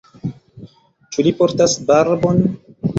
[1.11, 2.47] Ĉu li portas barbon?